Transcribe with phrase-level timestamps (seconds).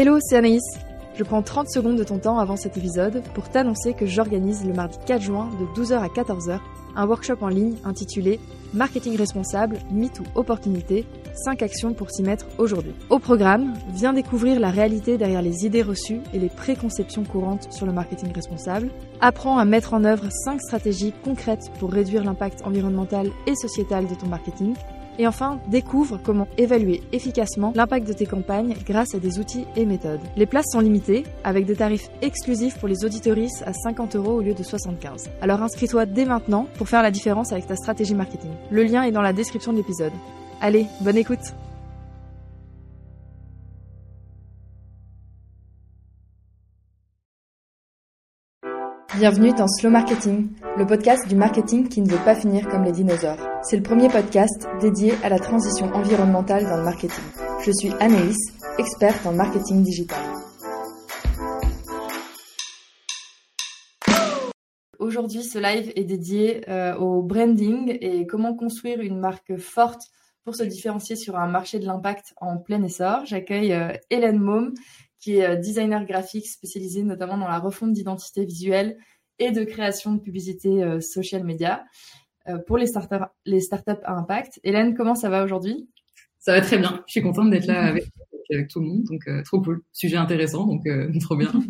[0.00, 0.62] Hello, c'est Anaïs.
[1.16, 4.72] Je prends 30 secondes de ton temps avant cet épisode pour t'annoncer que j'organise le
[4.72, 6.60] mardi 4 juin de 12h à 14h
[6.94, 8.38] un workshop en ligne intitulé
[8.74, 11.04] Marketing responsable, mythe ou opportunité,
[11.44, 12.92] 5 actions pour s'y mettre aujourd'hui.
[13.10, 17.84] Au programme, viens découvrir la réalité derrière les idées reçues et les préconceptions courantes sur
[17.84, 18.90] le marketing responsable.
[19.20, 24.14] Apprends à mettre en œuvre 5 stratégies concrètes pour réduire l'impact environnemental et sociétal de
[24.14, 24.74] ton marketing
[25.18, 29.84] et enfin, découvre comment évaluer efficacement l'impact de tes campagnes grâce à des outils et
[29.84, 30.20] méthodes.
[30.36, 34.40] Les places sont limitées, avec des tarifs exclusifs pour les auditoristes à 50 euros au
[34.40, 35.30] lieu de 75.
[35.42, 38.50] Alors inscris-toi dès maintenant pour faire la différence avec ta stratégie marketing.
[38.70, 40.12] Le lien est dans la description de l'épisode.
[40.60, 41.54] Allez, bonne écoute
[49.18, 52.92] Bienvenue dans Slow Marketing, le podcast du marketing qui ne veut pas finir comme les
[52.92, 53.40] dinosaures.
[53.64, 57.24] C'est le premier podcast dédié à la transition environnementale dans le marketing.
[57.66, 58.36] Je suis Anaïs,
[58.78, 60.22] experte en marketing digital.
[65.00, 70.02] Aujourd'hui, ce live est dédié euh, au branding et comment construire une marque forte
[70.44, 73.26] pour se différencier sur un marché de l'impact en plein essor.
[73.26, 74.74] J'accueille euh, Hélène Maume,
[75.20, 78.98] qui est euh, designer graphique spécialisé notamment dans la refonte d'identité visuelle
[79.38, 81.84] et de création de publicité euh, social media
[82.48, 84.60] euh, pour les startups, les startups à impact.
[84.64, 85.88] Hélène, comment ça va aujourd'hui?
[86.38, 87.02] Ça va très bien.
[87.06, 88.04] Je suis contente d'être là avec,
[88.50, 89.82] avec, tout le monde, donc trop cool.
[89.92, 90.86] Sujet intéressant, donc
[91.20, 91.52] trop bien.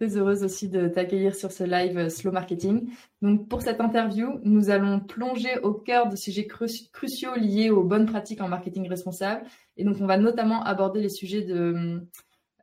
[0.00, 2.88] Très heureuse aussi de t'accueillir sur ce live Slow Marketing.
[3.20, 8.06] Donc pour cette interview, nous allons plonger au cœur de sujets cruciaux liés aux bonnes
[8.06, 9.44] pratiques en marketing responsable.
[9.76, 12.00] Et donc on va notamment aborder les sujets de euh,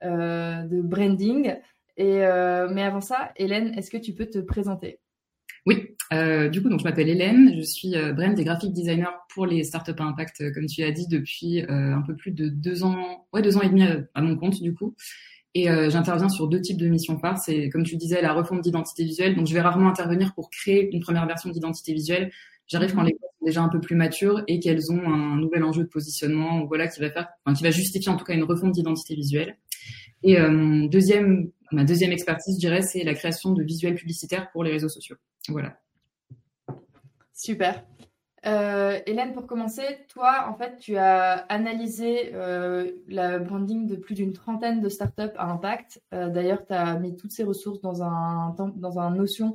[0.06, 1.56] de branding.
[1.98, 5.00] Et, euh, mais avant ça, Hélène, est-ce que tu peux te présenter?
[5.66, 9.12] Oui, euh, du coup, donc je m'appelle Hélène, je suis euh, brand et graphic designer
[9.34, 12.84] pour les startups à impact, comme tu as dit, depuis un peu plus de deux
[12.84, 13.84] ans, ouais, deux ans et demi
[14.14, 14.96] à, mon compte du coup.
[15.58, 17.38] Et j'interviens sur deux types de missions phares.
[17.38, 19.38] C'est, comme tu disais, la refonte d'identité visuelle.
[19.38, 22.30] Donc, je vais rarement intervenir pour créer une première version d'identité visuelle.
[22.68, 23.08] J'arrive quand mhm.
[23.08, 25.88] les boîtes sont déjà un peu plus matures et qu'elles ont un nouvel enjeu de
[25.88, 29.16] positionnement, voilà, qui va faire, enfin, qui va justifier en tout cas une refonte d'identité
[29.16, 29.58] visuelle.
[30.26, 34.64] Et euh, deuxième, ma deuxième expertise, je dirais, c'est la création de visuels publicitaires pour
[34.64, 35.18] les réseaux sociaux.
[35.48, 35.78] Voilà.
[37.32, 37.86] Super.
[38.48, 44.16] Euh, Hélène, pour commencer, toi, en fait, tu as analysé euh, la branding de plus
[44.16, 46.02] d'une trentaine de startups à impact.
[46.14, 49.54] Euh, D'ailleurs, tu as mis toutes ces ressources dans un, dans un Notion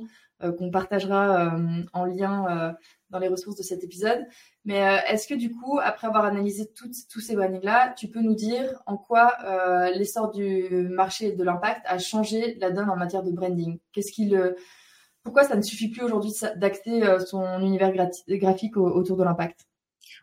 [0.57, 1.55] qu'on partagera
[1.93, 2.75] en lien
[3.11, 4.25] dans les ressources de cet épisode.
[4.63, 8.35] Mais euh, est-ce que du coup, après avoir analysé tous ces brandings-là, tu peux nous
[8.35, 13.23] dire en quoi euh, l'essor du marché de l'impact a changé la donne en matière
[13.23, 13.79] de branding?
[13.91, 14.53] Qu'est-ce qu'il,
[15.23, 17.93] pourquoi ça ne suffit plus aujourd'hui d'acter euh, son univers
[18.27, 19.67] graphique autour de l'impact?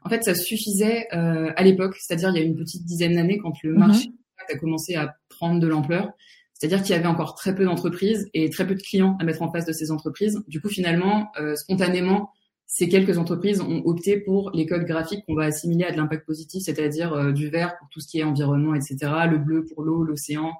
[0.03, 3.38] En fait, ça suffisait euh, à l'époque, c'est-à-dire il y a une petite dizaine d'années
[3.38, 4.54] quand le marché mm-hmm.
[4.54, 6.10] a commencé à prendre de l'ampleur.
[6.54, 9.43] C'est-à-dire qu'il y avait encore très peu d'entreprises et très peu de clients à mettre
[9.43, 10.43] en face de ces entreprises.
[10.48, 12.31] Du coup, finalement, euh, spontanément,
[12.71, 16.27] ces quelques entreprises ont opté pour les codes graphiques qu'on va assimiler à de l'impact
[16.27, 18.97] positif, c'est-à-dire euh, du vert pour tout ce qui est environnement, etc.,
[19.29, 20.53] le bleu pour l'eau, l'océan,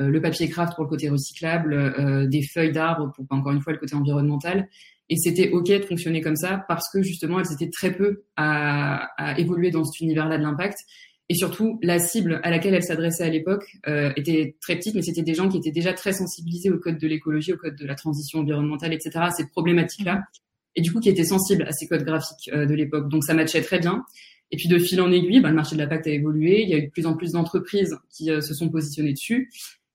[0.00, 3.60] euh, le papier craft pour le côté recyclable, euh, des feuilles d'arbres pour encore une
[3.60, 4.68] fois le côté environnemental.
[5.08, 9.08] Et c'était ok de fonctionner comme ça parce que justement elles étaient très peu à,
[9.16, 10.78] à évoluer dans cet univers-là de l'impact.
[11.28, 13.64] Et surtout, la cible à laquelle elles s'adressaient à l'époque
[14.16, 17.06] était très petite, mais c'était des gens qui étaient déjà très sensibilisés au code de
[17.06, 20.24] l'écologie, au code de la transition environnementale, etc., ces problématiques-là
[20.74, 23.08] et du coup qui était sensible à ces codes graphiques euh, de l'époque.
[23.08, 24.04] Donc ça matchait très bien.
[24.50, 26.62] Et puis de fil en aiguille, bah, le marché de la pacte a évolué.
[26.62, 29.50] Il y a eu de plus en plus d'entreprises qui euh, se sont positionnées dessus.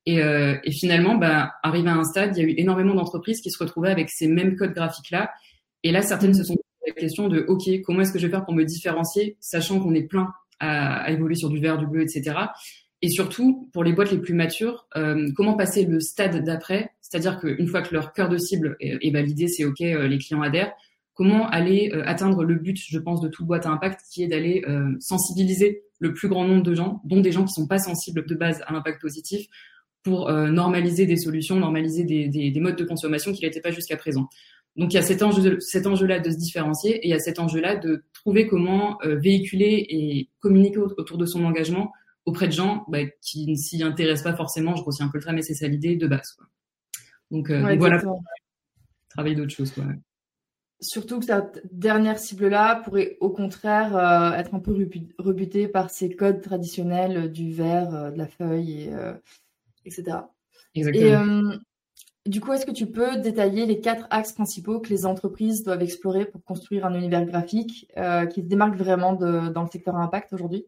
[0.07, 3.41] Et, euh, et finalement, bah, arrivé à un stade, il y a eu énormément d'entreprises
[3.41, 5.29] qui se retrouvaient avec ces mêmes codes graphiques-là.
[5.83, 8.31] Et là, certaines se sont posées la question de, OK, comment est-ce que je vais
[8.31, 12.01] faire pour me différencier, sachant qu'on est plein à, évoluer sur du vert, du bleu,
[12.01, 12.35] etc.
[13.01, 16.91] Et surtout, pour les boîtes les plus matures, euh, comment passer le stade d'après?
[17.01, 20.41] C'est-à-dire qu'une fois que leur cœur de cible est, validé, c'est OK, euh, les clients
[20.41, 20.73] adhèrent.
[21.13, 24.27] Comment aller euh, atteindre le but, je pense, de toute boîte à impact, qui est
[24.27, 27.79] d'aller euh, sensibiliser le plus grand nombre de gens, dont des gens qui sont pas
[27.79, 29.47] sensibles de base à l'impact positif,
[30.03, 33.97] pour normaliser des solutions, normaliser des, des, des modes de consommation qui n'étaient pas jusqu'à
[33.97, 34.29] présent.
[34.77, 37.19] Donc il y a cet enjeu, cet enjeu-là de se différencier et il y a
[37.19, 41.91] cet enjeu-là de trouver comment véhiculer et communiquer autour de son engagement
[42.27, 44.75] auprès de gens bah, qui ne s'y intéressent pas forcément.
[44.75, 46.33] Je grossis un peu le trait, mais c'est ça l'idée de base.
[46.33, 46.45] Quoi.
[47.31, 48.03] Donc, euh, voilà,
[49.09, 49.71] travailler d'autres choses.
[49.71, 49.85] Quoi.
[50.81, 54.77] Surtout que cette dernière cible-là pourrait au contraire euh, être un peu
[55.18, 58.91] rebutée par ces codes traditionnels du verre, euh, de la feuille, et,
[59.85, 60.18] etc.
[60.75, 61.53] Exactement.
[62.25, 65.63] Et du coup, est-ce que tu peux détailler les quatre axes principaux que les entreprises
[65.63, 67.89] doivent explorer pour construire un univers graphique
[68.33, 70.65] qui se démarque vraiment de, dans le secteur impact aujourd'hui?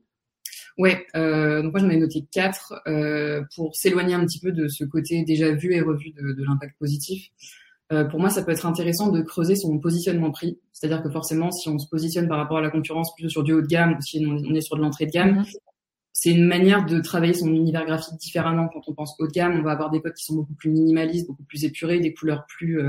[0.79, 4.69] Ouais, euh, donc moi j'en ai noté quatre euh, pour s'éloigner un petit peu de
[4.69, 7.27] ce côté déjà vu et revu de, de l'impact positif.
[7.91, 11.51] Euh, pour moi, ça peut être intéressant de creuser son positionnement prix, c'est-à-dire que forcément,
[11.51, 13.97] si on se positionne par rapport à la concurrence plutôt sur du haut de gamme
[13.97, 15.55] ou si on est sur de l'entrée de gamme, mm-hmm.
[16.13, 18.69] c'est une manière de travailler son univers graphique différemment.
[18.69, 20.69] Quand on pense haut de gamme, on va avoir des codes qui sont beaucoup plus
[20.69, 22.79] minimalistes, beaucoup plus épurés, des couleurs plus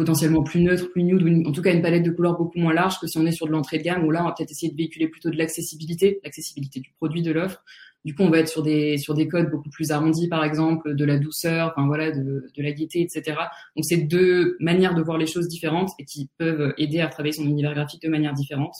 [0.00, 2.72] potentiellement plus neutre, plus nude, ou en tout cas une palette de couleurs beaucoup moins
[2.72, 4.50] large que si on est sur de l'entrée de gamme, où là, on va peut-être
[4.50, 7.62] essayer de véhiculer plutôt de l'accessibilité, l'accessibilité du produit, de l'offre.
[8.06, 10.94] Du coup, on va être sur des sur des codes beaucoup plus arrondis, par exemple,
[10.94, 13.36] de la douceur, enfin voilà, de, de la gaieté, etc.
[13.76, 17.34] Donc, c'est deux manières de voir les choses différentes et qui peuvent aider à travailler
[17.34, 18.74] son univers graphique de manière différente.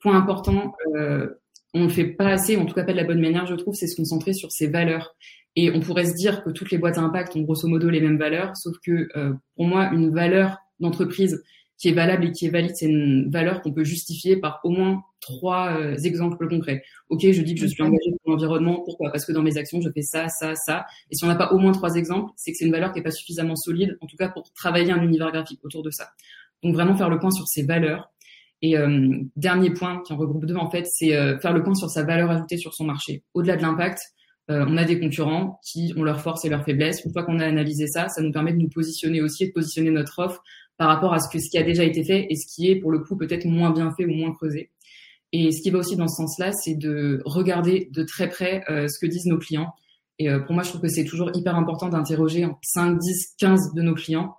[0.00, 1.28] Point important, euh,
[1.74, 3.74] on ne fait pas assez, en tout cas pas de la bonne manière, je trouve,
[3.74, 5.14] c'est se concentrer sur ses valeurs.
[5.56, 8.00] Et on pourrait se dire que toutes les boîtes à impact ont grosso modo les
[8.00, 11.42] mêmes valeurs, sauf que euh, pour moi, une valeur d'entreprise
[11.78, 14.70] qui est valable et qui est valide, c'est une valeur qu'on peut justifier par au
[14.70, 16.82] moins trois euh, exemples concrets.
[17.08, 18.82] Ok, je dis que je suis engagé pour l'environnement.
[18.84, 19.10] Pourquoi?
[19.10, 20.86] Parce que dans mes actions, je fais ça, ça, ça.
[21.10, 22.98] Et si on n'a pas au moins trois exemples, c'est que c'est une valeur qui
[22.98, 26.08] n'est pas suffisamment solide, en tout cas pour travailler un univers graphique autour de ça.
[26.62, 28.10] Donc vraiment faire le point sur ces valeurs.
[28.62, 31.10] Et euh, dernier point qui en regroupe deux en fait, c'est
[31.40, 33.22] faire le point sur sa valeur ajoutée sur son marché.
[33.34, 34.00] Au-delà de l'impact,
[34.50, 37.04] euh, on a des concurrents qui ont leurs forces et leurs faiblesses.
[37.04, 39.52] Une fois qu'on a analysé ça, ça nous permet de nous positionner aussi et de
[39.52, 40.42] positionner notre offre
[40.76, 42.76] par rapport à ce, que, ce qui a déjà été fait et ce qui est
[42.76, 44.70] pour le coup peut-être moins bien fait ou moins creusé.
[45.32, 48.86] Et ce qui va aussi dans ce sens-là, c'est de regarder de très près euh,
[48.88, 49.72] ce que disent nos clients.
[50.18, 53.74] Et euh, pour moi, je trouve que c'est toujours hyper important d'interroger 5, 10, 15
[53.74, 54.36] de nos clients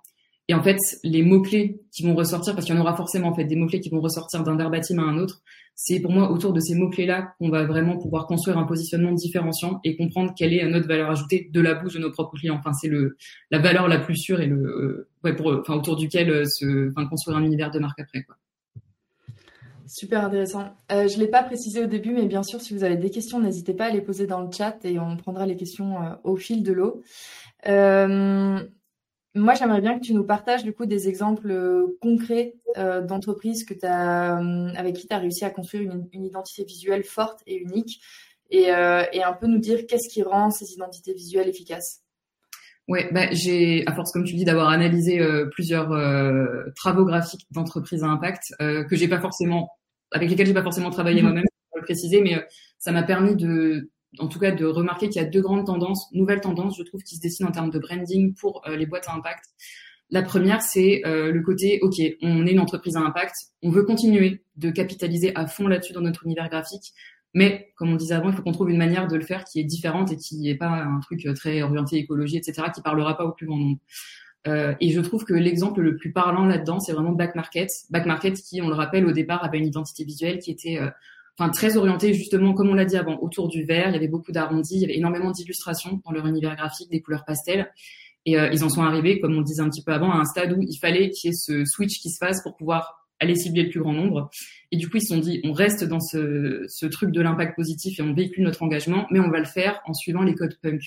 [0.50, 3.34] et en fait, les mots-clés qui vont ressortir, parce qu'il y en aura forcément en
[3.34, 5.42] fait des mots-clés qui vont ressortir d'un verbatim à un autre,
[5.74, 9.78] c'est pour moi autour de ces mots-clés-là qu'on va vraiment pouvoir construire un positionnement différenciant
[9.84, 12.56] et comprendre quelle est notre valeur ajoutée de la bouche de nos propres clients.
[12.58, 13.16] Enfin, c'est le
[13.50, 17.44] la valeur la plus sûre et le euh, enfin autour duquel euh, se construire un
[17.44, 18.26] univers de marque après.
[19.86, 20.64] Super intéressant.
[20.90, 23.38] Euh, je l'ai pas précisé au début, mais bien sûr, si vous avez des questions,
[23.38, 26.62] n'hésitez pas à les poser dans le chat et on prendra les questions au fil
[26.62, 27.02] de l'eau.
[29.38, 33.64] Moi, j'aimerais bien que tu nous partages du coup des exemples euh, concrets euh, d'entreprises
[33.64, 35.82] que as, euh, avec qui tu as réussi à construire
[36.12, 38.00] une, identité visuelle forte et unique
[38.50, 42.02] et, un peu nous dire qu'est-ce qui rend ces identités visuelles efficaces.
[42.88, 45.20] Ouais, bah, j'ai, à force, comme tu dis, d'avoir analysé
[45.52, 45.90] plusieurs
[46.74, 49.68] travaux graphiques d'entreprises à impact que j'ai pas forcément,
[50.12, 51.24] avec lesquels j'ai pas forcément travaillé mm-hmm.
[51.24, 52.42] moi-même, pour le préciser, mais
[52.78, 56.08] ça m'a permis de en tout cas de remarquer qu'il y a deux grandes tendances,
[56.12, 59.08] nouvelles tendances, je trouve, qui se dessinent en termes de branding pour euh, les boîtes
[59.08, 59.44] à impact.
[60.10, 63.84] La première, c'est euh, le côté, OK, on est une entreprise à impact, on veut
[63.84, 66.94] continuer de capitaliser à fond là-dessus dans notre univers graphique,
[67.34, 69.60] mais comme on disait avant, il faut qu'on trouve une manière de le faire qui
[69.60, 73.16] est différente et qui n'est pas un truc euh, très orienté écologie, etc., qui parlera
[73.18, 73.78] pas au plus grand nombre.
[74.46, 77.68] Euh, et je trouve que l'exemple le plus parlant là-dedans, c'est vraiment Back Market.
[77.90, 80.80] Back Market qui, on le rappelle, au départ avait une identité visuelle qui était
[81.38, 83.88] enfin très orienté justement, comme on l'a dit avant, autour du vert.
[83.88, 87.00] Il y avait beaucoup d'arrondis, il y avait énormément d'illustrations dans leur univers graphique, des
[87.00, 87.70] couleurs pastel.
[88.26, 90.16] Et euh, ils en sont arrivés, comme on le disait un petit peu avant, à
[90.16, 93.06] un stade où il fallait qu'il y ait ce switch qui se fasse pour pouvoir
[93.20, 94.30] aller cibler le plus grand nombre.
[94.70, 97.56] Et du coup, ils se sont dit, on reste dans ce, ce truc de l'impact
[97.56, 100.58] positif et on véhicule notre engagement, mais on va le faire en suivant les codes
[100.62, 100.82] punk.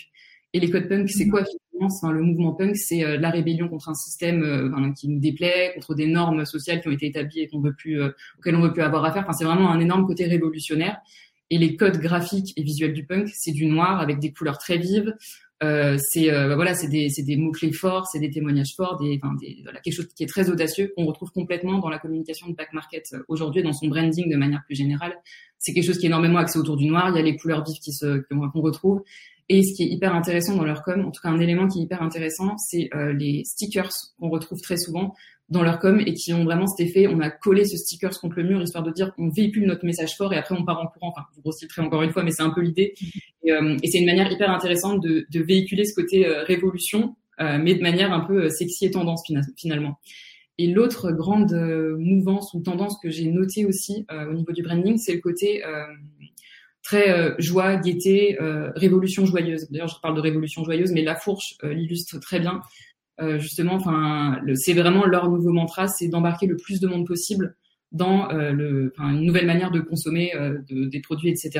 [0.54, 1.44] Et les codes punk, c'est quoi
[1.90, 5.72] finalement Le mouvement punk, c'est euh, la rébellion contre un système euh, qui nous déplaît,
[5.76, 8.62] contre des normes sociales qui ont été établies et qu'on veut plus, euh, auxquelles on
[8.62, 9.24] veut plus avoir affaire.
[9.24, 10.98] Enfin, c'est vraiment un énorme côté révolutionnaire.
[11.50, 14.78] Et les codes graphiques et visuels du punk, c'est du noir avec des couleurs très
[14.78, 15.14] vives.
[15.62, 19.22] C'est bah voilà, c'est des, mots clés forts, c'est des témoignages forts, des,
[19.84, 23.14] quelque chose qui est très audacieux qu'on retrouve complètement dans la communication de back market
[23.28, 25.14] aujourd'hui, dans son branding de manière plus générale.
[25.60, 27.10] C'est quelque chose qui est énormément axé autour du noir.
[27.10, 29.04] Il y a les couleurs vives qui se qu'on retrouve
[29.50, 31.80] et ce qui est hyper intéressant dans leur com, en tout cas un élément qui
[31.80, 35.14] est hyper intéressant, c'est euh, les stickers qu'on retrouve très souvent
[35.50, 38.38] dans leur com et qui ont vraiment cet effet, on a collé ce sticker contre
[38.38, 40.88] le mur histoire de dire qu'on véhicule notre message fort et après on part en
[40.88, 41.10] courant.
[41.10, 42.94] Enfin, vous reciterez encore une fois, mais c'est un peu l'idée.
[43.44, 47.16] Et, euh, et c'est une manière hyper intéressante de, de véhiculer ce côté euh, révolution,
[47.40, 49.24] mais de manière un peu sexy et tendance
[49.58, 49.98] finalement.
[50.60, 51.52] Et l'autre grande
[51.98, 55.64] mouvance ou tendance que j'ai notée aussi au niveau du branding, c'est le côté
[56.84, 59.70] très euh, joie, gaieté, euh, révolution joyeuse.
[59.70, 62.62] D'ailleurs, je parle de révolution joyeuse, mais La Fourche euh, l'illustre très bien.
[63.38, 67.56] justement, enfin, c'est vraiment leur nouveau mantra, c'est d'embarquer le plus de monde possible
[67.92, 70.34] dans le, une nouvelle manière de consommer
[70.68, 71.52] de, des produits, etc.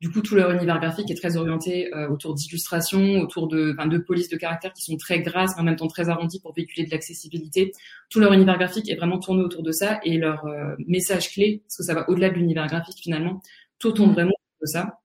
[0.00, 4.30] Du coup, tout leur univers graphique est très orienté autour d'illustrations, autour de, de polices
[4.30, 6.90] de caractère qui sont très grasses, mais en même temps très arrondies pour véhiculer de
[6.90, 7.72] l'accessibilité.
[8.08, 10.46] Tout leur univers graphique est vraiment tourné autour de ça et leur
[10.78, 13.42] message clé, parce que ça va au-delà de l'univers graphique finalement,
[13.78, 14.30] tout tourne mmh.
[14.66, 15.00] Ça.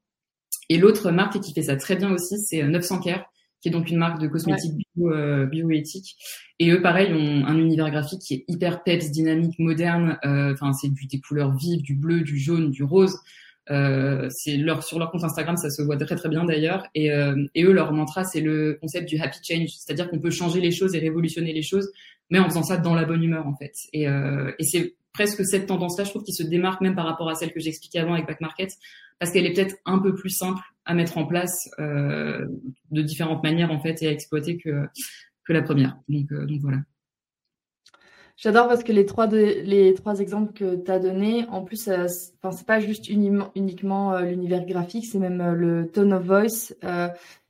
[0.70, 3.26] Et l'autre marque qui fait ça très bien aussi, c'est 900 euh, Care,
[3.62, 6.16] qui est donc une marque de cosmétiques bio, euh, bioéthique.
[6.60, 10.18] Et eux, pareil, ont un univers graphique qui est hyper peps, dynamique, moderne.
[10.26, 13.18] Euh, enfin, c'est des couleurs vives, du bleu, du jaune, du rose.
[13.72, 16.88] Euh, c'est leur sur leur compte Instagram, ça se voit très très bien d'ailleurs.
[16.96, 20.32] Et, euh, et eux, leur mantra, c'est le concept du happy change, c'est-à-dire qu'on peut
[20.32, 21.92] changer les choses et révolutionner les choses,
[22.30, 23.74] mais en faisant ça dans la bonne humeur en fait.
[23.94, 27.30] Et, euh, et c'est presque cette tendance-là, je trouve, qui se démarque même par rapport
[27.30, 28.72] à celle que j'expliquais avant avec Back Market,
[29.20, 32.48] parce qu'elle est peut-être un peu plus simple à mettre en place euh,
[32.92, 34.88] de différentes manières en fait et à exploiter que
[35.46, 35.98] que la première.
[36.08, 36.78] Donc, euh, voilà.
[38.38, 42.52] J'adore parce que les trois, les trois exemples que tu as donnés, en plus, enfin,
[42.52, 46.74] c'est pas juste uniquement, euh, l'univers graphique, c'est même le tone of voice.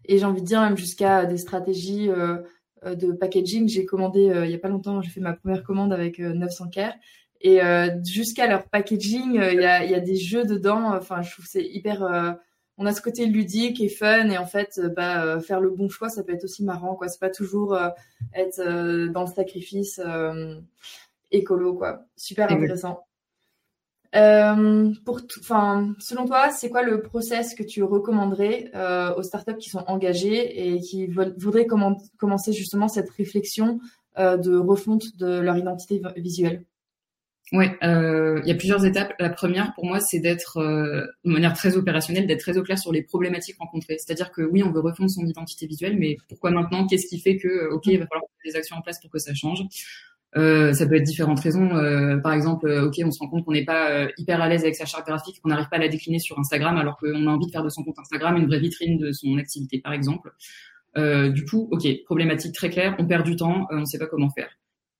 [0.05, 3.67] et j'ai envie de dire même jusqu'à des stratégies de packaging.
[3.67, 6.93] J'ai commandé il y a pas longtemps, j'ai fait ma première commande avec 900 care.
[7.41, 7.61] Et
[8.05, 10.93] jusqu'à leur packaging, il y a, y, a, des jeux dedans.
[10.95, 12.37] Enfin, je trouve c'est hyper
[12.79, 14.29] on a ce côté ludique et fun.
[14.29, 16.95] Et en fait euh, bah, euh, faire le bon choix ça peut être aussi marrant
[16.95, 17.09] quoi.
[17.09, 17.89] C'est pas toujours euh,
[18.33, 20.01] être dans le sacrifice
[21.29, 22.05] écolo quoi.
[22.15, 23.05] Super intéressant.
[25.05, 28.71] Pour enfin selon toi c'est quoi le process que tu recommanderais
[29.17, 33.79] aux startups qui sont engagées et qui voudraient commencer justement cette réflexion
[34.17, 36.63] de refonte de leur identité visuelle?
[37.51, 39.13] Ouais, euh, il y a plusieurs étapes.
[39.19, 42.77] La première, pour moi, c'est d'être euh, de manière très opérationnelle, d'être très au clair
[42.77, 43.97] sur les problématiques rencontrées.
[43.97, 46.85] C'est-à-dire que oui, on veut refondre son identité visuelle, mais pourquoi maintenant?
[46.85, 49.09] Qu'est-ce qui fait que, euh, ok, il va falloir mettre des actions en place pour
[49.09, 49.63] que ça change?
[50.37, 51.75] Euh, ça peut être différentes raisons.
[51.75, 54.61] Euh, par exemple, euh, ok, on se rend compte qu'on n'est pas hyper à l'aise
[54.61, 57.29] avec sa charte graphique, qu'on n'arrive pas à la décliner sur Instagram, alors qu'on a
[57.31, 60.31] envie de faire de son compte Instagram une vraie vitrine de son activité, par exemple.
[60.95, 64.29] du coup, ok, problématique très claire, on perd du temps, on ne sait pas comment
[64.29, 64.49] faire.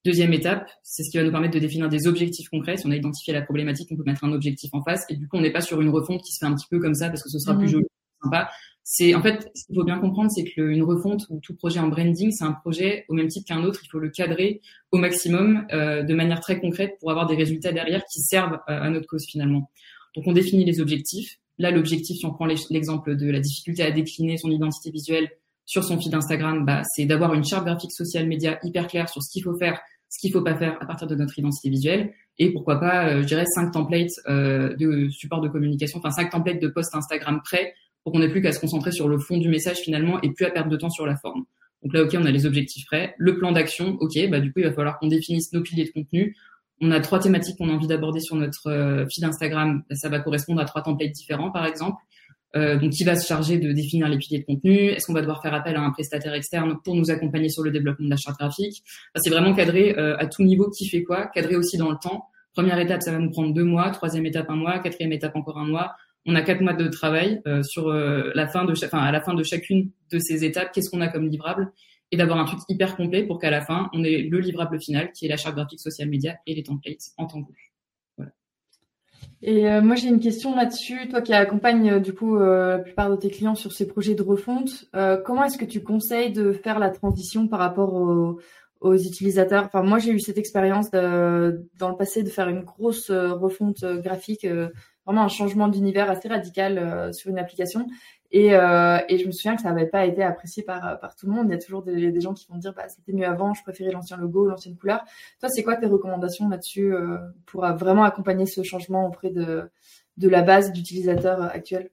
[0.05, 2.77] Deuxième étape, c'est ce qui va nous permettre de définir des objectifs concrets.
[2.77, 5.03] Si on a identifié la problématique, on peut mettre un objectif en face.
[5.09, 6.79] Et du coup, on n'est pas sur une refonte qui se fait un petit peu
[6.79, 7.71] comme ça parce que ce sera plus mhm.
[7.71, 8.49] joli, plus sympa.
[8.83, 11.89] C'est en fait, ce qu'il faut bien comprendre, c'est qu'une refonte ou tout projet en
[11.89, 13.81] branding, c'est un projet au même titre qu'un autre.
[13.83, 17.73] Il faut le cadrer au maximum, euh, de manière très concrète, pour avoir des résultats
[17.73, 19.69] derrière qui servent euh, à notre cause finalement.
[20.15, 21.39] Donc, on définit les objectifs.
[21.57, 25.29] Là, l'objectif, si on prend l'exemple de la difficulté à décliner son identité visuelle,
[25.69, 29.21] sur son feed Instagram, bah, c'est d'avoir une charte graphique social média hyper claire sur
[29.21, 32.11] ce qu'il faut faire, ce qu'il faut pas faire à partir de notre identité visuelle,
[32.39, 36.31] et pourquoi pas, euh, je dirais, cinq templates euh, de support de communication, enfin cinq
[36.31, 39.37] templates de post Instagram prêts pour qu'on n'ait plus qu'à se concentrer sur le fond
[39.37, 41.43] du message finalement et plus à perdre de temps sur la forme.
[41.83, 44.61] Donc là, ok, on a les objectifs prêts, le plan d'action, ok, bah du coup,
[44.61, 46.35] il va falloir qu'on définisse nos piliers de contenu.
[46.81, 49.83] On a trois thématiques qu'on a envie d'aborder sur notre euh, feed Instagram.
[49.91, 52.01] Ça va correspondre à trois templates différents, par exemple.
[52.55, 54.75] Euh, donc, qui va se charger de définir les piliers de contenu?
[54.89, 57.71] Est-ce qu'on va devoir faire appel à un prestataire externe pour nous accompagner sur le
[57.71, 58.83] développement de la charte graphique
[59.15, 62.25] C'est vraiment cadré euh, à tout niveau qui fait quoi, cadré aussi dans le temps.
[62.53, 63.91] Première étape, ça va nous prendre deux mois.
[63.91, 64.79] Troisième étape, un mois.
[64.79, 65.93] Quatrième étape, encore un mois.
[66.25, 69.33] On a quatre mois de travail euh, sur la fin de, enfin, à la fin
[69.33, 70.71] de chacune de ces étapes.
[70.73, 71.71] Qu'est-ce qu'on a comme livrable?
[72.11, 75.11] Et d'avoir un truc hyper complet pour qu'à la fin, on ait le livrable final
[75.11, 77.43] qui est la charte graphique social média et les templates en temps
[79.41, 81.07] et euh, moi, j'ai une question là-dessus.
[81.09, 84.15] Toi qui accompagnes euh, du coup euh, la plupart de tes clients sur ces projets
[84.15, 84.85] de refonte,
[85.25, 88.39] comment est-ce que tu conseilles de faire la transition par rapport aux,
[88.81, 89.65] aux utilisateurs?
[89.65, 94.45] Enfin, moi, j'ai eu cette expérience dans le passé de faire une grosse refonte graphique,
[95.05, 97.87] vraiment un changement d'univers assez radical sur une application.
[98.31, 101.25] Et, euh, et, je me souviens que ça n'avait pas été apprécié par, par tout
[101.25, 101.47] le monde.
[101.47, 103.63] Il y a toujours des, des gens qui vont dire bah, c'était mieux avant, je
[103.63, 105.03] préférais l'ancien logo, l'ancienne couleur.
[105.39, 107.17] Toi, c'est quoi tes recommandations là-dessus euh,
[107.47, 109.69] pour vraiment accompagner ce changement auprès de,
[110.17, 111.89] de la base d'utilisateurs actuels?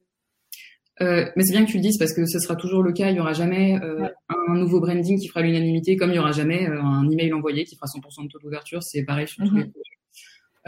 [1.03, 3.11] Euh, mais c'est bien que tu le dises parce que ce sera toujours le cas.
[3.11, 6.33] Il n'y aura jamais euh, un nouveau branding qui fera l'unanimité, comme il n'y aura
[6.33, 8.83] jamais euh, un email envoyé qui fera 100% de taux d'ouverture.
[8.83, 9.61] C'est pareil sur tous mhm.
[9.61, 9.73] les.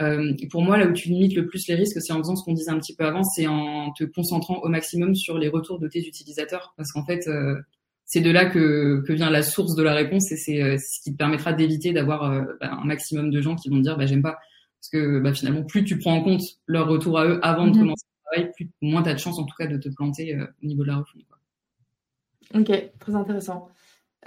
[0.01, 2.43] Euh, pour moi, là où tu limites le plus les risques, c'est en faisant ce
[2.43, 5.79] qu'on disait un petit peu avant, c'est en te concentrant au maximum sur les retours
[5.79, 7.55] de tes utilisateurs, parce qu'en fait, euh,
[8.05, 11.01] c'est de là que, que, vient la source de la réponse, et c'est euh, ce
[11.03, 14.21] qui te permettra d'éviter d'avoir bah, un maximum de gens qui vont dire bah, j'aime
[14.21, 14.39] pas,
[14.79, 17.71] parce que bah, finalement, plus tu prends en compte leur retour à eux avant de
[17.71, 17.79] mhm.
[17.79, 20.37] commencer le travail, plus moins tu as de chance en tout cas de te planter
[20.63, 21.23] au niveau de la refonte.
[22.55, 23.69] Ok, très intéressant.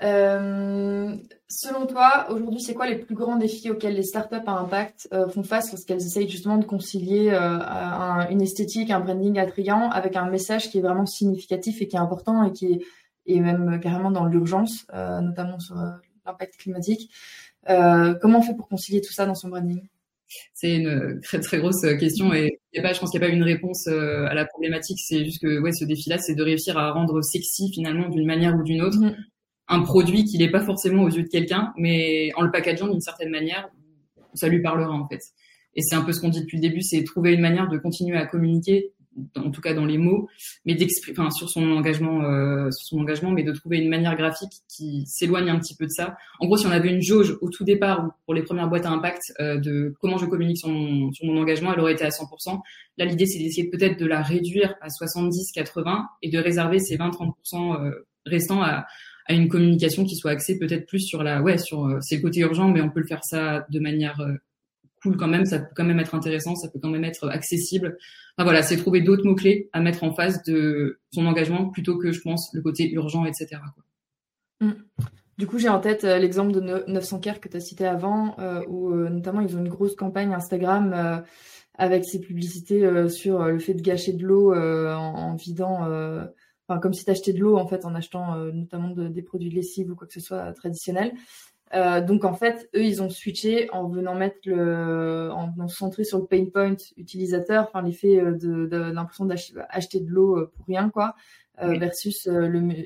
[0.00, 1.14] Euh,
[1.48, 5.28] selon toi, aujourd'hui, c'est quoi les plus grands défis auxquels les startups à impact euh,
[5.28, 10.30] font face lorsqu'elles essayent justement de concilier euh, une esthétique, un branding attrayant avec un
[10.30, 12.80] message qui est vraiment significatif et qui est important et qui
[13.26, 15.76] est, même carrément dans l'urgence, notamment sur
[16.26, 17.10] l'impact climatique.
[17.66, 19.86] comment on fait pour concilier tout ça dans son branding?
[20.54, 23.28] C'est une très très grosse question et y a pas, je pense qu'il n'y a
[23.28, 24.98] pas une réponse à la problématique.
[24.98, 28.56] C'est juste que ouais, ce défi-là, c'est de réussir à rendre sexy finalement d'une manière
[28.56, 28.98] ou d'une autre.
[28.98, 29.14] Mm
[29.72, 33.00] un produit qui n'est pas forcément aux yeux de quelqu'un, mais en le packageant d'une
[33.00, 33.68] certaine manière,
[34.34, 35.20] ça lui parlera en fait.
[35.74, 37.78] Et c'est un peu ce qu'on dit depuis le début, c'est trouver une manière de
[37.78, 38.92] continuer à communiquer
[39.36, 40.28] en tout cas dans les mots,
[40.64, 44.16] mais d'exprimer, enfin sur son engagement, euh, sur son engagement, mais de trouver une manière
[44.16, 46.16] graphique qui s'éloigne un petit peu de ça.
[46.40, 48.90] En gros, si on avait une jauge au tout départ pour les premières boîtes à
[48.90, 52.08] impact euh, de comment je communique sur mon, sur mon engagement, elle aurait été à
[52.08, 52.60] 100%.
[52.98, 57.84] Là, l'idée c'est d'essayer peut-être de la réduire à 70-80 et de réserver ces 20-30%
[57.84, 58.86] euh, restants à,
[59.26, 62.22] à une communication qui soit axée peut-être plus sur la, ouais, sur euh, c'est le
[62.22, 64.34] côté urgent, mais on peut le faire ça de manière euh,
[65.02, 67.98] cool quand même, ça peut quand même être intéressant, ça peut quand même être accessible.
[68.36, 72.12] Enfin voilà, c'est trouver d'autres mots-clés à mettre en face de son engagement plutôt que,
[72.12, 73.60] je pense, le côté urgent, etc.
[74.60, 74.72] Mm.
[75.38, 78.36] Du coup, j'ai en tête euh, l'exemple de 900 Care que tu as cité avant,
[78.38, 81.24] euh, où euh, notamment ils ont une grosse campagne Instagram
[81.74, 85.88] avec ces publicités sur le fait de gâcher de l'eau en, en, vidant,
[86.72, 89.50] enfin comme si tu achetais de l'eau en fait en achetant notamment de, des produits
[89.50, 91.12] de lessive ou quoi que ce soit traditionnel.
[91.74, 96.04] Euh, donc en fait, eux, ils ont switché en venant mettre le, en, se centrer
[96.04, 100.52] sur le pain point utilisateur, enfin l'effet euh, de, de, l'impression d'acheter de l'eau euh,
[100.54, 101.14] pour rien, quoi,
[101.62, 101.78] oui.
[101.78, 102.84] versus le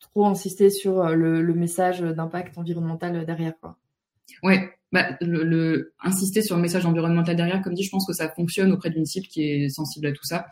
[0.00, 3.76] trop insister sur le, le message d'impact environnemental derrière, quoi.
[4.42, 8.12] Ouais, bah, le, le, insister sur le message environnemental derrière, comme dit, je pense que
[8.12, 10.46] ça fonctionne auprès d'une cible qui est sensible à tout ça.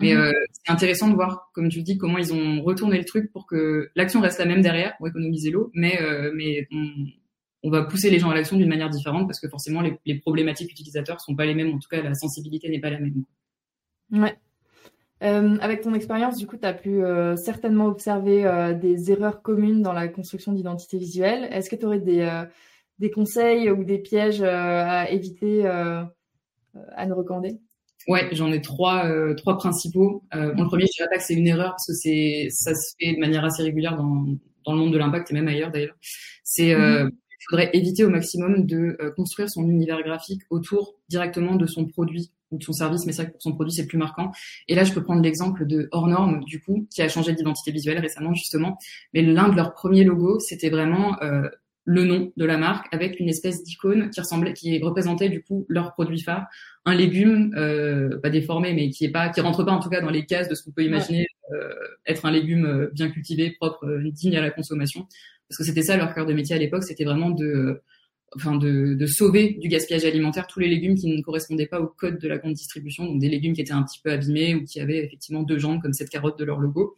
[0.00, 0.18] Mais mmh.
[0.18, 3.46] euh, c'est intéressant de voir, comme tu dis, comment ils ont retourné le truc pour
[3.46, 6.86] que l'action reste la même derrière pour économiser l'eau, mais euh, mais on,
[7.64, 10.18] on, va pousser les gens à l'action d'une manière différente parce que forcément les, les,
[10.18, 11.74] problématiques utilisateurs sont pas les mêmes.
[11.74, 13.24] En tout cas, la sensibilité n'est pas la même.
[14.12, 14.36] Ouais.
[15.22, 17.02] Euh, avec ton expérience, du coup, tu as pu
[17.36, 21.46] certainement observer des erreurs communes dans la construction d'identité visuelle.
[21.52, 22.26] Est-ce que tu aurais des,
[22.98, 27.58] des conseils ou des pièges à éviter à nous recommander?
[28.08, 30.24] Ouais, j'en ai trois, euh, trois principaux.
[30.34, 32.74] Euh, bon, le premier, je dirais pas que c'est une erreur parce que c'est, ça
[32.74, 34.26] se fait de manière assez régulière dans,
[34.64, 35.96] dans le monde de l'impact et même ailleurs d'ailleurs.
[36.42, 37.10] C'est, euh, mm-hmm.
[37.10, 41.86] il faudrait éviter au maximum de euh, construire son univers graphique autour directement de son
[41.86, 44.32] produit ou de son service, mais c'est vrai que pour son produit c'est plus marquant.
[44.66, 47.70] Et là, je peux prendre l'exemple de Hors Norme, du coup, qui a changé d'identité
[47.70, 48.76] visuelle récemment justement.
[49.14, 51.48] Mais l'un de leurs premiers logos, c'était vraiment euh,
[51.84, 55.66] le nom de la marque avec une espèce d'icône qui ressemblait, qui représentait du coup
[55.68, 56.46] leur produit phare,
[56.84, 60.00] un légume euh, pas déformé mais qui est pas, qui rentre pas en tout cas
[60.00, 61.72] dans les cases de ce qu'on peut imaginer euh,
[62.06, 65.06] être un légume euh, bien cultivé, propre, euh, digne à la consommation,
[65.48, 67.82] parce que c'était ça leur cœur de métier à l'époque, c'était vraiment de
[68.36, 71.88] enfin de, de, sauver du gaspillage alimentaire tous les légumes qui ne correspondaient pas au
[71.88, 74.64] code de la grande distribution, donc des légumes qui étaient un petit peu abîmés ou
[74.64, 76.94] qui avaient effectivement deux jambes comme cette carotte de leur logo.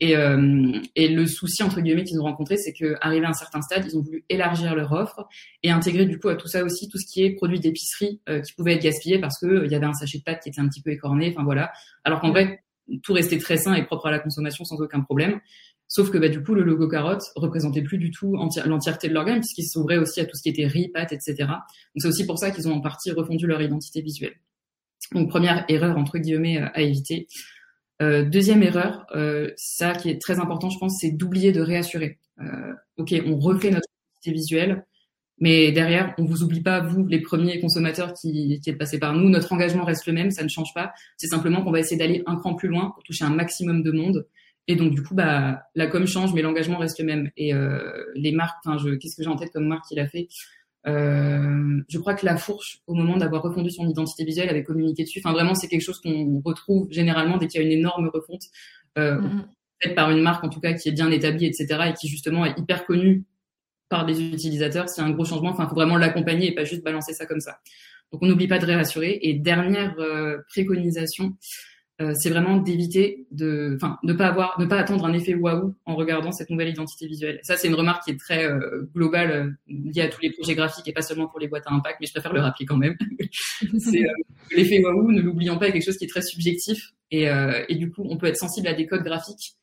[0.00, 3.34] Et, euh, et, le souci entre guillemets qu'ils ont rencontré, c'est que arrivé à un
[3.34, 5.28] certain stade, ils ont voulu élargir leur offre
[5.62, 8.40] et intégrer du coup à tout ça aussi tout ce qui est produits d'épicerie euh,
[8.40, 10.48] qui pouvaient être gaspillés parce que euh, il y avait un sachet de pâtes qui
[10.48, 11.30] était un petit peu écorné.
[11.30, 11.72] Enfin voilà.
[12.02, 12.64] Alors qu'en vrai,
[13.02, 15.40] tout restait très sain et propre à la consommation sans aucun problème.
[15.86, 19.24] Sauf que bah, du coup, le logo carotte représentait plus du tout l'entièreté de leur
[19.24, 21.34] gamme puisqu'ils s'ouvraient aussi à tout ce qui était riz, pâtes, etc.
[21.38, 24.34] Donc c'est aussi pour ça qu'ils ont en partie refondu leur identité visuelle.
[25.12, 27.28] Donc première erreur entre guillemets à éviter.
[28.02, 32.18] Euh, deuxième erreur, euh, ça qui est très important, je pense, c'est d'oublier de réassurer.
[32.40, 34.86] Euh, ok, on refait notre identité visuelle,
[35.38, 39.14] mais derrière, on vous oublie pas, vous, les premiers consommateurs qui, qui êtes passés par
[39.14, 39.28] nous.
[39.28, 40.92] Notre engagement reste le même, ça ne change pas.
[41.16, 43.92] C'est simplement qu'on va essayer d'aller un cran plus loin pour toucher un maximum de
[43.92, 44.26] monde.
[44.66, 47.30] Et donc, du coup, bah, la com change, mais l'engagement reste le même.
[47.36, 50.28] Et euh, les marques, je, qu'est-ce que j'ai en tête comme marque qu'il a fait?
[50.86, 55.04] Euh, je crois que la fourche, au moment d'avoir refondu son identité visuelle, avait communiqué
[55.04, 55.20] dessus.
[55.24, 58.42] Enfin, vraiment, c'est quelque chose qu'on retrouve généralement dès qu'il y a une énorme refonte,
[58.98, 59.44] euh, mm-hmm.
[59.82, 62.44] faite par une marque en tout cas qui est bien établie, etc., et qui justement
[62.44, 63.24] est hyper connue
[63.88, 64.86] par des utilisateurs.
[64.96, 67.60] A un gros changement, enfin, faut vraiment l'accompagner et pas juste balancer ça comme ça.
[68.12, 69.18] Donc, on n'oublie pas de réassurer.
[69.22, 71.34] Et dernière euh, préconisation,
[72.14, 75.94] c'est vraiment d'éviter de, enfin, ne pas avoir, ne pas attendre un effet waouh en
[75.94, 77.38] regardant cette nouvelle identité visuelle.
[77.42, 80.56] Ça, c'est une remarque qui est très euh, globale, euh, liée à tous les projets
[80.56, 82.76] graphiques et pas seulement pour les boîtes à impact, mais je préfère le rappeler quand
[82.76, 82.96] même.
[83.78, 84.02] c'est
[84.56, 87.26] l'effet waouh, ne l'oublions pas, est quelque chose qui est très subjectif et,
[87.68, 89.54] et du coup, on peut être sensible à des codes graphiques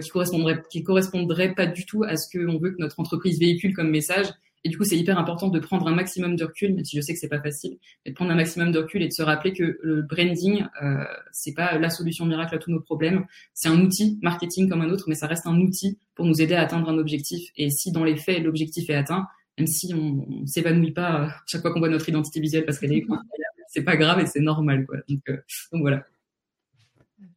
[0.00, 3.74] qui correspondraient, qui correspondraient pas du tout à ce qu'on veut que notre entreprise véhicule
[3.74, 4.26] comme message
[4.62, 7.00] et du coup, c'est hyper important de prendre un maximum de recul, même si je
[7.00, 9.22] sais que c'est pas facile, mais de prendre un maximum de recul et de se
[9.22, 13.24] rappeler que le branding, euh, c'est pas la solution miracle à tous nos problèmes.
[13.54, 16.54] C'est un outil marketing comme un autre, mais ça reste un outil pour nous aider
[16.54, 17.50] à atteindre un objectif.
[17.56, 21.28] Et si dans les faits l'objectif est atteint, même si on, on s'évanouit pas euh,
[21.46, 23.06] chaque fois qu'on voit notre identité visuelle parce qu'elle est
[23.68, 24.98] c'est pas grave et c'est normal, quoi.
[25.08, 25.36] Donc, euh,
[25.72, 26.04] donc voilà.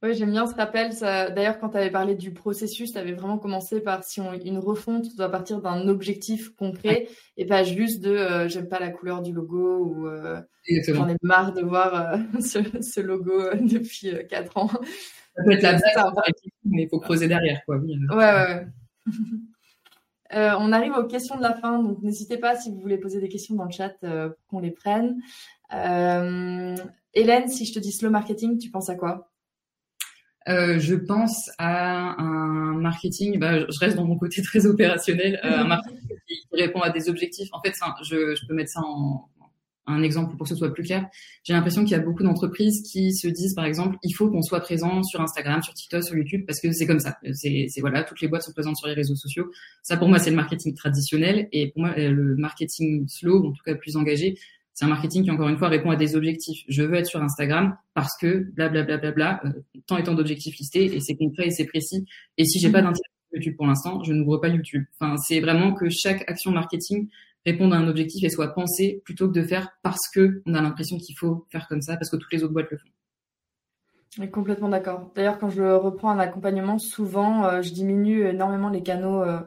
[0.01, 0.91] Oui, j'aime bien ce rappel.
[0.99, 4.57] D'ailleurs, quand tu avais parlé du processus, tu avais vraiment commencé par si on, une
[4.57, 7.09] refonte doit partir d'un objectif concret ouais.
[7.37, 10.41] et pas juste de euh, j'aime pas la couleur du logo ou euh,
[10.87, 14.69] j'en ai marre de voir euh, ce, ce, logo depuis euh, quatre ans.
[14.69, 16.13] Ça peut être la base,
[16.65, 17.61] mais il faut creuser derrière.
[17.65, 17.77] Quoi.
[17.77, 18.67] Oui, ouais, ouais, ouais.
[20.59, 23.29] on arrive aux questions de la fin, donc n'hésitez pas si vous voulez poser des
[23.29, 25.17] questions dans le chat pour qu'on les prenne.
[25.71, 29.32] Hélène, si je te dis slow marketing, tu penses à quoi?
[30.47, 35.59] Euh, je pense à un marketing, bah, je reste dans mon côté très opérationnel, euh,
[35.59, 37.49] un marketing qui, répond à des objectifs.
[37.51, 39.29] En fait, je, je peux mettre ça en,
[39.85, 41.07] un exemple pour que ce soit plus clair.
[41.43, 44.41] J'ai l'impression qu'il y a beaucoup d'entreprises qui se disent, par exemple, il faut qu'on
[44.41, 47.17] soit présent sur Instagram, sur TikTok, sur YouTube, parce que c'est comme ça.
[47.33, 49.51] C'est, voilà, toutes les boîtes sont présentes sur les réseaux sociaux.
[49.81, 53.63] Ça, pour moi, c'est le marketing traditionnel, et pour moi, le marketing slow, en tout
[53.65, 54.37] cas plus engagé,
[54.73, 56.63] c'est un marketing qui, encore une fois, répond à des objectifs.
[56.67, 60.15] Je veux être sur Instagram parce que blablabla, bla, bla, bla, euh, tant et tant
[60.15, 62.05] d'objectifs listés, et c'est concret et c'est précis.
[62.37, 62.87] Et si j'ai pas mhm.
[62.87, 64.83] d'intérêt YouTube pour l'instant, je n'ouvre pas YouTube.
[64.99, 67.09] Enfin, c'est vraiment que chaque action marketing
[67.45, 70.61] répondre à un objectif et soit pensé plutôt que de faire parce que on a
[70.61, 72.89] l'impression qu'il faut faire comme ça parce que toutes les autres boîtes le font.
[74.09, 75.11] Suis complètement d'accord.
[75.15, 79.39] D'ailleurs, quand je reprends un accompagnement, souvent, euh, je diminue énormément les canaux euh,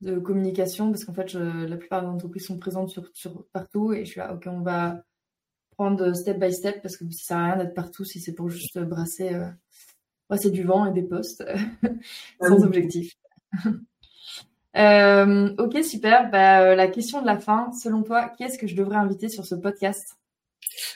[0.00, 4.04] de communication parce qu'en fait, la plupart des entreprises sont présentes sur, sur partout et
[4.04, 5.02] je suis là, ok, on va
[5.78, 8.50] prendre step by step parce que ça sert à rien d'être partout si c'est pour
[8.50, 9.48] juste brasser, euh,
[10.28, 11.44] brasser du vent et des postes
[12.42, 13.14] sans objectif.
[14.76, 16.30] Euh, ok, super.
[16.30, 19.28] Bah, euh, la question de la fin, selon toi, qui est-ce que je devrais inviter
[19.28, 20.16] sur ce podcast?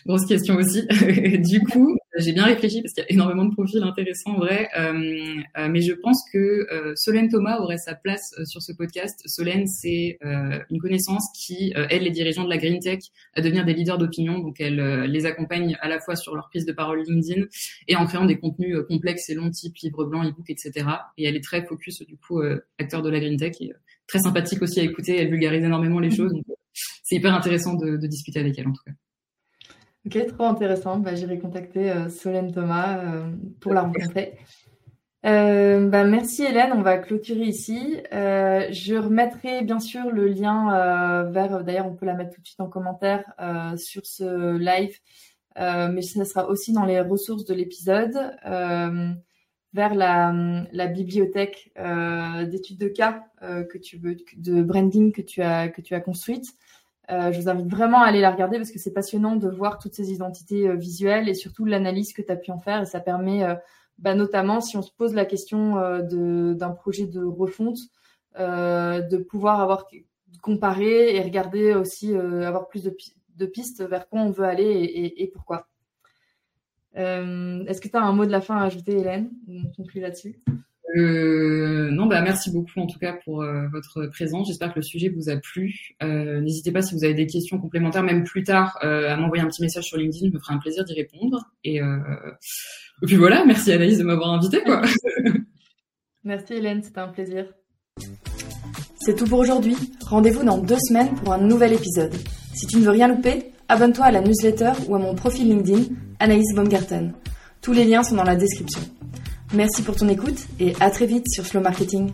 [0.07, 0.87] Grosse question aussi.
[1.39, 4.69] du coup, j'ai bien réfléchi parce qu'il y a énormément de profils intéressants en vrai,
[4.79, 9.23] euh, euh, mais je pense que euh, Solène Thomas aurait sa place sur ce podcast.
[9.27, 10.19] Solène, c'est
[10.71, 13.01] une connaissance qui aide les dirigeants de la green tech
[13.35, 14.39] à devenir des leaders d'opinion.
[14.39, 17.47] Donc, elle les accompagne à la fois sur leur prise de parole LinkedIn
[17.89, 20.87] et en créant des contenus complexes et longs, type livre blanc, e-book, etc.
[21.17, 22.43] Et elle est très focus du coup
[22.79, 23.73] acteur de la green tech et
[24.07, 25.17] très sympathique aussi à écouter.
[25.17, 26.33] Elle vulgarise énormément les choses.
[27.03, 28.93] c'est hyper intéressant de, de discuter avec elle en tout cas.
[30.05, 30.99] Ok, trop intéressant.
[30.99, 34.37] Bah, J'irai contacter euh, Solène Thomas euh, pour la rencontrer.
[35.25, 37.99] Euh, bah, merci Hélène, on va clôturer ici.
[38.11, 42.61] Je remettrai bien sûr le lien vers, d'ailleurs on peut la mettre tout de suite
[42.61, 43.23] en commentaire
[43.77, 44.99] sur ce live,
[45.57, 51.73] mais ça sera aussi dans les ressources de l'épisode, vers la, la bibliothèque
[52.51, 56.53] d'études de cas que tu veux, de branding que tu as que tu as construite.
[57.13, 59.79] Euh, je vous invite vraiment à aller la regarder parce que c'est passionnant de voir
[59.79, 62.83] toutes ces identités euh, visuelles et surtout l'analyse que tu as pu en faire.
[62.83, 63.55] Et ça permet, euh,
[63.99, 67.79] bah, notamment si on se pose la question d'un projet de refonte,
[68.39, 69.87] de pouvoir avoir
[70.41, 75.27] comparé et regarder aussi, avoir plus de, pistes vers quoi on veut aller et, et
[75.29, 75.69] pourquoi.
[76.95, 80.43] Est-ce que tu as un mot de la fin à ajouter, Hélène On conclut là-dessus?
[80.97, 84.49] Euh, non, bah merci beaucoup en tout cas pour euh, votre présence.
[84.49, 85.95] J'espère que le sujet vous a plu.
[86.03, 89.43] Euh, N'hésitez pas si vous avez des questions complémentaires, même plus tard, euh, à m'envoyer
[89.43, 90.29] un petit message sur LinkedIn.
[90.29, 91.51] Je me ferai un plaisir d'y répondre.
[91.65, 91.97] Et, euh,
[93.03, 94.63] et, puis voilà, merci Anaïs de m'avoir invité.
[94.63, 94.83] Quoi.
[96.25, 97.47] merci Hélène, c'était un plaisir.
[99.01, 99.77] C'est tout pour aujourd'hui.
[100.07, 102.15] Rendez-vous dans deux semaines pour un nouvel épisode.
[102.55, 105.95] Si tu ne veux rien louper, abonne-toi à la newsletter ou à mon profil LinkedIn,
[106.21, 107.13] Anaïs Baumgarten.
[107.63, 108.81] Tous les liens sont dans la description.
[109.55, 112.11] Merci pour ton écoute et à très vite sur Slow Marketing.